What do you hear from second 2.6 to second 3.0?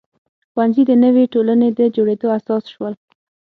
شول.